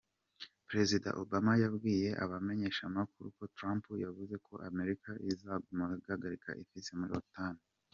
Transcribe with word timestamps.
Prezida 0.69 1.09
Obama 1.23 1.53
yabwiye 1.63 2.09
abamenyeshamakuru 2.23 3.27
ko 3.37 3.43
Trump 3.55 3.83
yavuze 4.05 4.35
ko 4.45 4.53
Amerika 4.69 5.09
izogumana 5.31 5.93
igihagararo 5.99 6.59
ifise 6.65 6.91
muri 7.01 7.13
Otan. 7.23 7.55